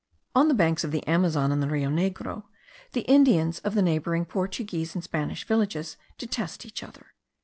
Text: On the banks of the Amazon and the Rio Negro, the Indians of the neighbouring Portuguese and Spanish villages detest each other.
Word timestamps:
On 0.33 0.47
the 0.47 0.55
banks 0.55 0.83
of 0.83 0.89
the 0.89 1.05
Amazon 1.05 1.51
and 1.51 1.61
the 1.61 1.67
Rio 1.67 1.87
Negro, 1.89 2.45
the 2.93 3.01
Indians 3.01 3.59
of 3.59 3.75
the 3.75 3.83
neighbouring 3.83 4.25
Portuguese 4.25 4.95
and 4.95 5.03
Spanish 5.03 5.45
villages 5.45 5.95
detest 6.17 6.65
each 6.65 6.81
other. 6.81 7.13